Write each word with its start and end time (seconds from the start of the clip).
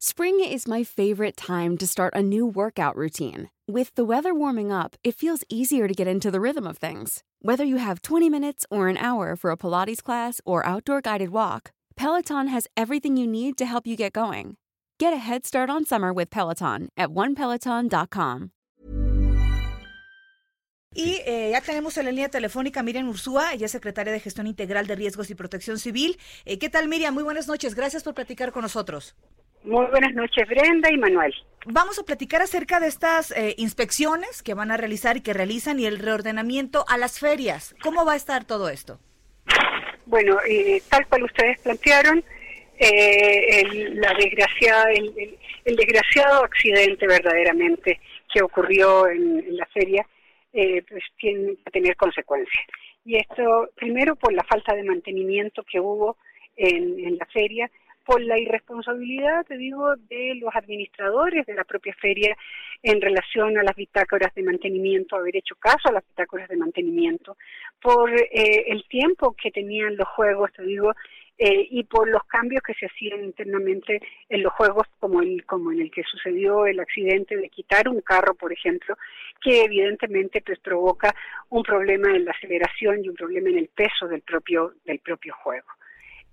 Spring 0.00 0.38
is 0.38 0.68
my 0.68 0.84
favorite 0.84 1.36
time 1.36 1.76
to 1.76 1.84
start 1.84 2.14
a 2.14 2.22
new 2.22 2.46
workout 2.46 2.94
routine. 2.94 3.50
With 3.66 3.92
the 3.96 4.04
weather 4.04 4.32
warming 4.32 4.70
up, 4.70 4.94
it 5.02 5.16
feels 5.16 5.42
easier 5.48 5.88
to 5.88 5.92
get 5.92 6.06
into 6.06 6.30
the 6.30 6.40
rhythm 6.40 6.68
of 6.68 6.78
things. 6.78 7.24
Whether 7.42 7.64
you 7.64 7.78
have 7.78 8.02
20 8.02 8.30
minutes 8.30 8.64
or 8.70 8.86
an 8.86 8.96
hour 8.96 9.34
for 9.34 9.50
a 9.50 9.56
Pilates 9.56 10.00
class 10.00 10.40
or 10.44 10.64
outdoor 10.64 11.00
guided 11.00 11.30
walk, 11.30 11.72
Peloton 11.96 12.46
has 12.46 12.68
everything 12.76 13.16
you 13.16 13.26
need 13.26 13.58
to 13.58 13.66
help 13.66 13.88
you 13.88 13.96
get 13.96 14.12
going. 14.12 14.56
Get 15.00 15.12
a 15.12 15.16
head 15.16 15.44
start 15.44 15.68
on 15.68 15.84
summer 15.84 16.12
with 16.12 16.30
Peloton 16.30 16.90
at 16.96 17.08
onepeloton.com. 17.08 18.52
Y 20.94 21.22
eh, 21.26 21.50
ya 21.50 21.60
tenemos 21.60 21.98
en 21.98 22.04
la 22.04 22.12
línea 22.12 22.28
telefónica 22.28 22.84
Miriam 22.84 23.08
Ursúa, 23.08 23.52
ella 23.52 23.66
es 23.66 23.72
secretaria 23.72 24.12
de 24.12 24.20
Gestión 24.20 24.46
Integral 24.46 24.86
de 24.86 24.94
Riesgos 24.94 25.28
y 25.30 25.34
Protección 25.34 25.80
Civil. 25.80 26.20
Eh, 26.44 26.60
¿Qué 26.60 26.68
tal, 26.68 26.86
Miriam? 26.86 27.14
Muy 27.14 27.24
buenas 27.24 27.48
noches. 27.48 27.74
Gracias 27.74 28.04
por 28.04 28.14
platicar 28.14 28.52
con 28.52 28.62
nosotros. 28.62 29.16
Muy 29.64 29.86
buenas 29.86 30.14
noches, 30.14 30.48
Brenda 30.48 30.90
y 30.90 30.96
Manuel. 30.96 31.34
Vamos 31.66 31.98
a 31.98 32.04
platicar 32.04 32.40
acerca 32.40 32.80
de 32.80 32.86
estas 32.86 33.30
eh, 33.32 33.54
inspecciones 33.58 34.42
que 34.42 34.54
van 34.54 34.70
a 34.70 34.76
realizar 34.76 35.16
y 35.16 35.20
que 35.20 35.34
realizan 35.34 35.78
y 35.78 35.86
el 35.86 35.98
reordenamiento 35.98 36.84
a 36.88 36.96
las 36.96 37.18
ferias. 37.18 37.74
¿Cómo 37.82 38.06
va 38.06 38.12
a 38.12 38.16
estar 38.16 38.44
todo 38.46 38.68
esto? 38.68 38.98
Bueno, 40.06 40.38
eh, 40.48 40.80
tal 40.88 41.06
cual 41.08 41.24
ustedes 41.24 41.60
plantearon, 41.60 42.24
eh, 42.78 43.60
el, 43.60 44.00
la 44.00 44.14
desgraciada, 44.14 44.92
el, 44.92 45.36
el, 45.64 45.76
desgraciado 45.76 46.44
accidente 46.44 47.06
verdaderamente 47.06 48.00
que 48.32 48.40
ocurrió 48.40 49.08
en, 49.08 49.56
la 49.56 49.66
feria, 49.66 50.06
pues 50.52 51.04
tiene 51.18 51.56
que 51.64 51.70
tener 51.70 51.96
consecuencias. 51.96 52.64
Y 53.04 53.16
esto, 53.16 53.68
primero, 53.74 54.16
por 54.16 54.32
la 54.32 54.44
falta 54.44 54.74
de 54.74 54.84
mantenimiento 54.84 55.62
que 55.64 55.80
hubo 55.80 56.16
en, 56.56 56.98
en 57.00 57.18
la 57.18 57.26
feria, 57.26 57.70
por 58.08 58.22
la 58.22 58.38
irresponsabilidad, 58.38 59.44
te 59.44 59.58
digo, 59.58 59.94
de 60.08 60.34
los 60.36 60.56
administradores 60.56 61.44
de 61.44 61.52
la 61.52 61.64
propia 61.64 61.94
feria 62.00 62.34
en 62.82 63.02
relación 63.02 63.58
a 63.58 63.62
las 63.62 63.76
bitácoras 63.76 64.34
de 64.34 64.42
mantenimiento, 64.42 65.14
haber 65.14 65.36
hecho 65.36 65.56
caso 65.56 65.90
a 65.90 65.92
las 65.92 66.04
bitácoras 66.08 66.48
de 66.48 66.56
mantenimiento, 66.56 67.36
por 67.82 68.10
eh, 68.10 68.64
el 68.68 68.88
tiempo 68.88 69.36
que 69.36 69.50
tenían 69.50 69.94
los 69.98 70.08
juegos, 70.08 70.50
te 70.54 70.62
digo, 70.62 70.92
eh, 71.36 71.68
y 71.70 71.84
por 71.84 72.08
los 72.08 72.24
cambios 72.24 72.62
que 72.62 72.72
se 72.72 72.86
hacían 72.86 73.24
internamente 73.24 74.00
en 74.30 74.42
los 74.42 74.54
juegos, 74.54 74.86
como, 74.98 75.20
el, 75.20 75.44
como 75.44 75.70
en 75.70 75.82
el 75.82 75.90
que 75.90 76.02
sucedió 76.04 76.64
el 76.64 76.80
accidente 76.80 77.36
de 77.36 77.50
quitar 77.50 77.90
un 77.90 78.00
carro, 78.00 78.34
por 78.34 78.54
ejemplo, 78.54 78.96
que 79.42 79.64
evidentemente 79.64 80.40
pues 80.40 80.58
provoca 80.60 81.14
un 81.50 81.62
problema 81.62 82.16
en 82.16 82.24
la 82.24 82.30
aceleración 82.30 83.04
y 83.04 83.10
un 83.10 83.16
problema 83.16 83.50
en 83.50 83.58
el 83.58 83.68
peso 83.68 84.08
del 84.08 84.22
propio, 84.22 84.72
del 84.86 84.98
propio 85.00 85.34
juego. 85.42 85.68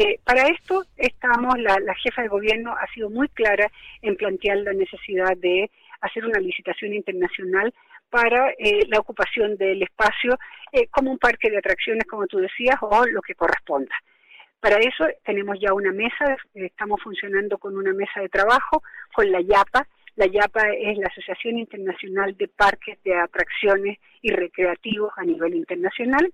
Eh, 0.00 0.20
para 0.22 0.46
esto 0.46 0.84
estamos, 0.96 1.58
la, 1.58 1.76
jefa 1.96 2.22
de 2.22 2.28
gobierno 2.28 2.72
ha 2.72 2.86
sido 2.94 3.10
muy 3.10 3.26
clara 3.30 3.68
en 4.00 4.14
plantear 4.14 4.58
la 4.58 4.72
necesidad 4.72 5.36
de 5.36 5.68
hacer 6.00 6.24
una 6.24 6.38
licitación 6.38 6.94
internacional 6.94 7.74
para 8.08 8.50
eh, 8.58 8.86
la 8.86 9.00
ocupación 9.00 9.56
del 9.56 9.82
espacio 9.82 10.38
eh, 10.70 10.86
como 10.86 11.10
un 11.10 11.18
parque 11.18 11.50
de 11.50 11.58
atracciones, 11.58 12.04
como 12.04 12.28
tú 12.28 12.38
decías, 12.38 12.76
o 12.80 13.06
lo 13.06 13.20
que 13.22 13.34
corresponda. 13.34 13.92
Para 14.60 14.76
eso 14.76 15.04
tenemos 15.24 15.58
ya 15.60 15.74
una 15.74 15.90
mesa, 15.90 16.36
estamos 16.54 17.02
funcionando 17.02 17.58
con 17.58 17.76
una 17.76 17.92
mesa 17.92 18.20
de 18.20 18.28
trabajo, 18.28 18.84
con 19.12 19.32
la 19.32 19.40
YAPA. 19.40 19.84
La 20.14 20.26
YAPA 20.26 20.60
es 20.78 20.96
la 20.96 21.08
Asociación 21.08 21.58
Internacional 21.58 22.36
de 22.36 22.46
Parques 22.46 23.02
de 23.02 23.16
Atracciones 23.16 23.98
y 24.22 24.30
Recreativos 24.30 25.12
a 25.16 25.24
nivel 25.24 25.56
internacional 25.56 26.32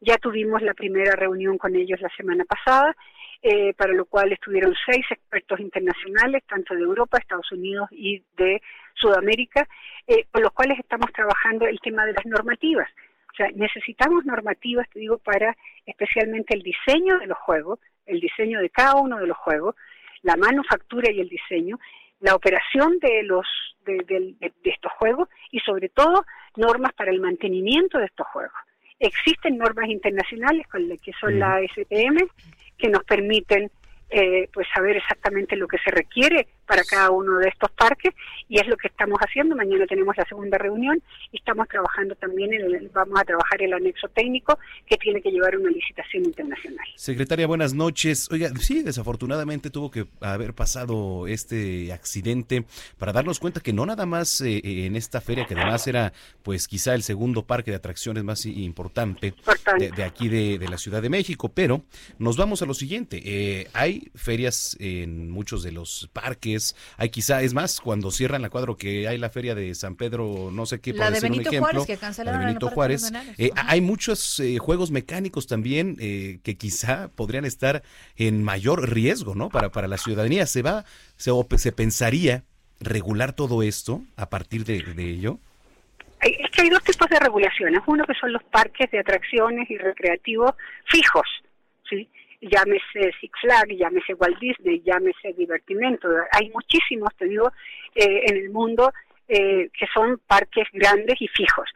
ya 0.00 0.16
tuvimos 0.18 0.62
la 0.62 0.74
primera 0.74 1.12
reunión 1.16 1.58
con 1.58 1.74
ellos 1.74 2.00
la 2.00 2.10
semana 2.16 2.44
pasada, 2.44 2.94
eh, 3.42 3.72
para 3.74 3.92
lo 3.92 4.04
cual 4.06 4.32
estuvieron 4.32 4.74
seis 4.86 5.04
expertos 5.10 5.60
internacionales, 5.60 6.42
tanto 6.48 6.74
de 6.74 6.82
Europa, 6.82 7.18
Estados 7.18 7.50
Unidos 7.52 7.88
y 7.90 8.22
de 8.36 8.60
Sudamérica, 8.94 9.66
eh, 10.06 10.26
con 10.30 10.42
los 10.42 10.52
cuales 10.52 10.78
estamos 10.78 11.12
trabajando 11.12 11.66
el 11.66 11.80
tema 11.80 12.04
de 12.04 12.12
las 12.12 12.26
normativas. 12.26 12.88
O 13.32 13.36
sea, 13.36 13.48
necesitamos 13.54 14.24
normativas, 14.24 14.88
te 14.90 15.00
digo, 15.00 15.18
para 15.18 15.56
especialmente 15.86 16.54
el 16.54 16.62
diseño 16.62 17.18
de 17.18 17.26
los 17.26 17.38
juegos, 17.38 17.78
el 18.06 18.20
diseño 18.20 18.60
de 18.60 18.70
cada 18.70 18.96
uno 18.96 19.18
de 19.18 19.26
los 19.26 19.36
juegos, 19.36 19.76
la 20.22 20.36
manufactura 20.36 21.12
y 21.12 21.20
el 21.20 21.28
diseño, 21.28 21.78
la 22.20 22.34
operación 22.34 22.98
de 22.98 23.22
los 23.22 23.46
de, 23.84 24.34
de 24.40 24.70
estos 24.70 24.92
juegos 24.92 25.28
y 25.50 25.60
sobre 25.60 25.88
todo 25.88 26.26
normas 26.56 26.92
para 26.94 27.10
el 27.10 27.20
mantenimiento 27.20 27.98
de 27.98 28.06
estos 28.06 28.26
juegos. 28.26 28.52
Existen 29.00 29.58
normas 29.58 29.88
internacionales, 29.88 30.66
con 30.68 30.88
las 30.88 31.00
que 31.00 31.12
son 31.20 31.38
la 31.38 31.60
STM, 31.60 32.26
que 32.76 32.88
nos 32.88 33.04
permiten 33.04 33.70
eh, 34.10 34.48
pues 34.52 34.66
saber 34.74 34.96
exactamente 34.96 35.56
lo 35.56 35.68
que 35.68 35.78
se 35.78 35.90
requiere 35.90 36.46
para 36.68 36.84
cada 36.84 37.10
uno 37.10 37.38
de 37.38 37.48
estos 37.48 37.70
parques 37.72 38.14
y 38.48 38.60
es 38.60 38.66
lo 38.68 38.76
que 38.76 38.88
estamos 38.88 39.18
haciendo. 39.20 39.56
Mañana 39.56 39.86
tenemos 39.86 40.16
la 40.16 40.24
segunda 40.26 40.58
reunión 40.58 41.02
y 41.32 41.38
estamos 41.38 41.66
trabajando 41.68 42.14
también, 42.14 42.52
en 42.52 42.90
vamos 42.92 43.18
a 43.20 43.24
trabajar 43.24 43.62
el 43.62 43.72
anexo 43.72 44.08
técnico 44.08 44.58
que 44.86 44.96
tiene 44.96 45.20
que 45.20 45.30
llevar 45.30 45.56
una 45.56 45.70
licitación 45.70 46.24
internacional. 46.24 46.86
Secretaria, 46.96 47.46
buenas 47.46 47.74
noches. 47.74 48.28
Oiga, 48.30 48.50
sí, 48.60 48.82
desafortunadamente 48.82 49.70
tuvo 49.70 49.90
que 49.90 50.06
haber 50.20 50.54
pasado 50.54 51.26
este 51.26 51.92
accidente 51.92 52.64
para 52.98 53.12
darnos 53.12 53.40
cuenta 53.40 53.60
que 53.60 53.72
no 53.72 53.86
nada 53.86 54.04
más 54.06 54.40
eh, 54.42 54.58
eh, 54.58 54.86
en 54.86 54.96
esta 54.96 55.20
feria, 55.20 55.46
que 55.46 55.54
además 55.54 55.86
era 55.86 56.12
pues 56.42 56.68
quizá 56.68 56.94
el 56.94 57.02
segundo 57.02 57.44
parque 57.44 57.70
de 57.70 57.78
atracciones 57.78 58.24
más 58.24 58.44
importante 58.44 59.34
de, 59.78 60.04
aquí 60.04 60.28
de, 60.28 60.68
la 60.68 60.76
Ciudad 60.76 61.00
de 61.00 61.08
México, 61.08 61.48
pero 61.48 61.82
nos 62.18 62.36
vamos 62.36 62.60
a 62.60 62.66
lo 62.66 62.74
siguiente. 62.74 63.68
hay 63.72 64.10
ferias 64.14 64.76
en 64.78 65.30
muchos 65.30 65.62
de 65.62 65.72
los 65.72 66.10
parques. 66.12 66.57
Hay 66.96 67.10
quizá, 67.10 67.42
es 67.42 67.54
más, 67.54 67.80
cuando 67.80 68.10
cierran 68.10 68.42
la 68.42 68.50
cuadro 68.50 68.76
que 68.76 69.08
hay 69.08 69.18
la 69.18 69.30
feria 69.30 69.54
de 69.54 69.74
San 69.74 69.96
Pedro, 69.96 70.50
no 70.52 70.66
sé 70.66 70.80
qué, 70.80 70.92
por 70.92 71.00
la 71.00 71.10
de 71.10 71.20
Benito 71.20 71.50
Juárez, 71.50 71.86
que 71.86 71.96
cancelaron 71.96 72.40
la 72.40 72.46
de 72.46 72.52
Benito 72.52 72.68
Juárez. 72.68 73.12
Eh, 73.36 73.50
hay 73.54 73.80
muchos 73.80 74.40
eh, 74.40 74.58
juegos 74.58 74.90
mecánicos 74.90 75.46
también 75.46 75.96
eh, 76.00 76.40
que 76.42 76.56
quizá 76.56 77.08
podrían 77.08 77.44
estar 77.44 77.82
en 78.16 78.42
mayor 78.42 78.90
riesgo, 78.90 79.34
¿no? 79.34 79.48
Para, 79.48 79.70
para 79.70 79.88
la 79.88 79.98
ciudadanía. 79.98 80.46
¿Se 80.46 80.62
va, 80.62 80.84
se, 81.16 81.30
se 81.56 81.72
pensaría 81.72 82.44
regular 82.80 83.32
todo 83.32 83.62
esto 83.62 84.02
a 84.16 84.28
partir 84.28 84.64
de, 84.64 84.82
de 84.82 85.10
ello? 85.10 85.38
Es 86.20 86.50
que 86.50 86.62
hay 86.62 86.68
dos 86.68 86.82
tipos 86.82 87.08
de 87.08 87.18
regulaciones. 87.20 87.80
Uno 87.86 88.04
que 88.04 88.14
son 88.14 88.32
los 88.32 88.42
parques 88.44 88.90
de 88.90 88.98
atracciones 88.98 89.70
y 89.70 89.78
recreativos 89.78 90.52
fijos, 90.86 91.26
¿sí? 91.88 92.08
Llámese 92.40 93.12
Six 93.20 93.32
Flags, 93.40 93.76
llámese 93.76 94.14
Walt 94.14 94.38
Disney, 94.38 94.82
llámese 94.84 95.32
Divertimento. 95.34 96.08
Hay 96.32 96.50
muchísimos, 96.50 97.14
te 97.16 97.26
digo, 97.26 97.50
eh, 97.94 98.22
en 98.26 98.36
el 98.36 98.50
mundo 98.50 98.92
eh, 99.28 99.68
que 99.78 99.86
son 99.92 100.20
parques 100.26 100.66
grandes 100.72 101.20
y 101.20 101.28
fijos. 101.28 101.68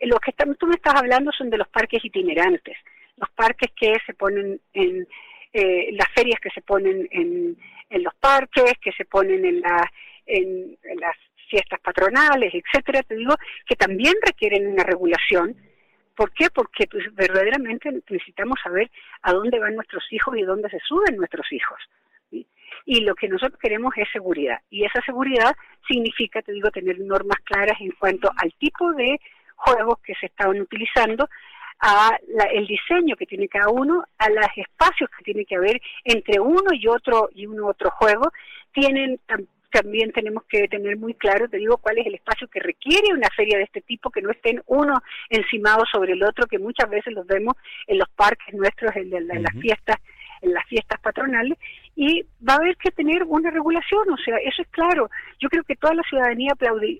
Lo 0.00 0.18
que 0.18 0.32
tú 0.32 0.66
me 0.66 0.74
estás 0.74 0.94
hablando 0.94 1.32
son 1.32 1.50
de 1.50 1.58
los 1.58 1.68
parques 1.68 2.04
itinerantes, 2.04 2.76
los 3.16 3.30
parques 3.30 3.70
que 3.74 3.94
se 4.04 4.14
ponen 4.14 4.60
en 4.74 5.06
eh, 5.52 5.90
las 5.92 6.08
ferias 6.14 6.38
que 6.40 6.50
se 6.50 6.60
ponen 6.60 7.08
en, 7.10 7.56
los 8.02 8.14
parques, 8.16 8.74
que 8.82 8.92
se 8.92 9.06
ponen 9.06 9.44
en, 9.44 9.60
la, 9.60 9.90
en 10.26 10.76
las 11.00 11.16
fiestas 11.48 11.80
patronales, 11.80 12.52
etcétera, 12.52 13.02
te 13.02 13.14
digo, 13.14 13.34
que 13.66 13.76
también 13.76 14.14
requieren 14.22 14.66
una 14.66 14.84
regulación 14.84 15.56
¿Por 16.16 16.32
qué? 16.32 16.48
Porque 16.50 16.86
pues, 16.90 17.04
verdaderamente 17.14 17.92
necesitamos 17.92 18.58
saber 18.62 18.90
a 19.22 19.32
dónde 19.32 19.60
van 19.60 19.74
nuestros 19.74 20.04
hijos 20.10 20.36
y 20.36 20.42
dónde 20.42 20.70
se 20.70 20.80
suben 20.80 21.16
nuestros 21.16 21.46
hijos. 21.52 21.78
Y 22.88 23.00
lo 23.00 23.14
que 23.14 23.28
nosotros 23.28 23.58
queremos 23.60 23.92
es 23.96 24.08
seguridad. 24.12 24.60
Y 24.70 24.84
esa 24.84 25.00
seguridad 25.02 25.54
significa, 25.86 26.40
te 26.40 26.52
digo, 26.52 26.70
tener 26.70 26.98
normas 27.00 27.38
claras 27.44 27.80
en 27.80 27.90
cuanto 27.92 28.30
al 28.36 28.52
tipo 28.54 28.92
de 28.92 29.20
juegos 29.56 29.98
que 30.04 30.14
se 30.14 30.26
estaban 30.26 30.60
utilizando, 30.60 31.28
a 31.80 32.16
el 32.52 32.66
diseño 32.66 33.16
que 33.16 33.26
tiene 33.26 33.48
cada 33.48 33.68
uno, 33.68 34.04
a 34.18 34.30
los 34.30 34.46
espacios 34.56 35.10
que 35.10 35.24
tiene 35.24 35.44
que 35.44 35.56
haber 35.56 35.80
entre 36.04 36.40
uno 36.40 36.72
y 36.72 36.86
otro 36.86 37.28
y 37.34 37.46
uno 37.46 37.66
otro 37.66 37.90
juego, 37.90 38.30
tienen 38.72 39.20
también 39.76 40.10
tenemos 40.12 40.44
que 40.44 40.68
tener 40.68 40.96
muy 40.96 41.12
claro, 41.14 41.48
te 41.48 41.58
digo, 41.58 41.76
cuál 41.76 41.98
es 41.98 42.06
el 42.06 42.14
espacio 42.14 42.48
que 42.48 42.60
requiere 42.60 43.12
una 43.12 43.28
feria 43.36 43.58
de 43.58 43.64
este 43.64 43.82
tipo, 43.82 44.08
que 44.08 44.22
no 44.22 44.30
estén 44.30 44.62
uno 44.66 45.02
encimado 45.28 45.84
sobre 45.92 46.14
el 46.14 46.22
otro, 46.22 46.46
que 46.46 46.58
muchas 46.58 46.88
veces 46.88 47.12
los 47.12 47.26
vemos 47.26 47.54
en 47.86 47.98
los 47.98 48.08
parques 48.10 48.54
nuestros, 48.54 48.96
en, 48.96 49.10
las 49.10 49.52
fiestas 49.60 49.96
en 50.42 50.52
las 50.52 50.66
fiestas 50.66 51.00
patronales 51.00 51.58
y 51.94 52.22
va 52.46 52.54
a 52.54 52.56
haber 52.56 52.76
que 52.76 52.90
tener 52.90 53.22
una 53.24 53.50
regulación, 53.50 54.10
o 54.10 54.16
sea, 54.18 54.36
eso 54.36 54.62
es 54.62 54.68
claro. 54.68 55.10
Yo 55.40 55.48
creo 55.48 55.64
que 55.64 55.76
toda 55.76 55.94
la 55.94 56.02
ciudadanía 56.02 56.52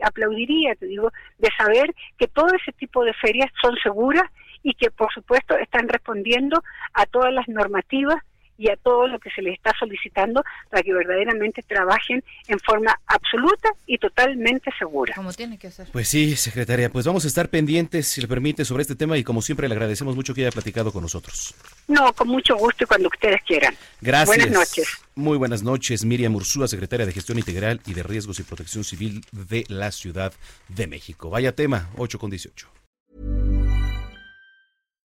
aplaudiría, 0.03 0.75
te 0.75 0.87
digo, 0.87 1.11
de 1.39 1.49
saber 1.57 1.95
que 2.19 2.29
todo 2.29 2.49
ese 2.55 2.73
tipo 2.73 3.05
de 3.05 3.13
ferias 3.13 3.51
son 3.63 3.77
seguras 3.83 4.25
y 4.63 4.75
que 4.75 4.91
por 4.91 5.13
supuesto 5.13 5.57
están 5.59 5.89
respondiendo 5.89 6.63
a 6.95 7.07
todas 7.07 7.33
las 7.33 7.47
normativas 7.47 8.17
y 8.59 8.71
a 8.71 8.77
todo 8.77 9.07
lo 9.07 9.19
que 9.19 9.31
se 9.31 9.43
les 9.43 9.55
está 9.55 9.73
solicitando 9.79 10.43
para 10.71 10.83
que 10.83 10.93
verdaderamente 10.93 11.63
trabajen 11.63 12.23
en 12.49 12.59
forma 12.61 12.99
absoluta 13.07 13.71
y 13.87 13.99
totalmente 13.99 14.71
segura. 14.79 15.15
Como 15.15 15.33
tiene 15.33 15.59
que 15.59 15.71
ser. 15.71 15.89
Pues 15.93 16.09
sí, 16.09 16.37
secretaria, 16.37 16.91
pues 16.91 17.07
vamos 17.07 17.25
a 17.25 17.29
estar 17.29 17.49
pendientes, 17.49 18.09
si 18.09 18.21
le 18.21 18.29
permite, 18.29 18.65
sobre 18.65 18.83
este 18.83 18.95
tema 18.95 19.17
y 19.19 19.25
como 19.25 19.43
siempre 19.43 19.69
le 19.69 19.75
agradecemos 19.75 20.17
mucho 20.17 20.35
que 20.35 20.43
haya 20.43 20.51
platicado 20.51 20.93
con 20.93 21.03
nosotros. 21.03 21.55
No, 21.89 22.13
con 22.13 22.29
mucho 22.29 22.57
gusto 22.57 22.85
y 22.85 22.87
cuando 22.87 23.09
ustedes 23.09 23.43
quieran. 23.43 23.75
Gracias. 24.01 24.37
Buenas 24.37 24.51
noches. 24.51 24.89
Muy 25.15 25.39
buenas 25.39 25.63
noches, 25.63 26.05
Miriam 26.05 26.35
Ursúa, 26.35 26.69
secretaria 26.69 27.07
de 27.07 27.13
Gestión 27.13 27.39
Integral 27.39 27.81
y 27.87 27.95
de 27.95 28.03
Riesgos 28.03 28.39
y 28.41 28.43
Protección 28.43 28.85
Civil 28.85 29.23
de 29.33 29.65
la 29.69 29.91
Ciudad 29.91 30.33
de 30.69 30.87
México. 30.87 31.31
Vaya 31.31 31.53
tema, 31.53 31.89
8 31.97 32.19
con 32.19 32.31
18. 32.31 32.69